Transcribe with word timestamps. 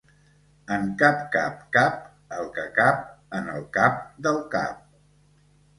En 0.75 0.87
cap 1.01 1.19
cap 1.35 1.61
cap 1.77 2.01
el 2.39 2.49
que 2.57 2.67
cap 2.81 3.07
en 3.41 3.53
el 3.59 3.69
cap 3.79 4.05
del 4.29 4.45
cap. 4.57 4.83